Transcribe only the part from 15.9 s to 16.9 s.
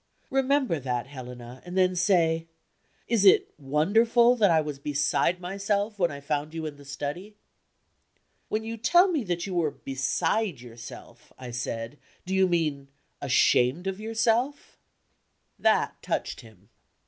touched him.